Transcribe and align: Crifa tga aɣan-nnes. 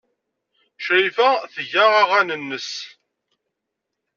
Crifa 0.83 1.29
tga 1.53 1.85
aɣan-nnes. 2.01 2.71